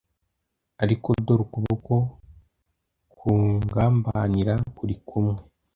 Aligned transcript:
ariko 0.83 1.07
dore 1.25 1.41
ukuboko 1.45 1.95
k 3.15 3.17
ungambanira 3.33 4.53
kuri 4.77 4.95
kumwe 5.07 5.37